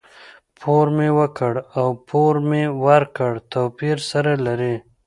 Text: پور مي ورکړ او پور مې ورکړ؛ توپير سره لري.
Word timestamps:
پور 0.59 0.87
مي 0.97 1.09
ورکړ 1.17 1.53
او 1.79 1.87
پور 2.07 2.35
مې 2.49 2.63
ورکړ؛ 2.85 3.31
توپير 3.51 3.97
سره 4.11 4.31
لري. 4.45 4.75